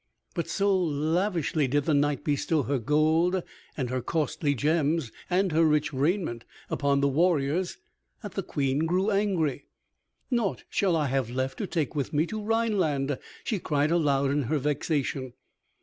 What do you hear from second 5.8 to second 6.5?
raiment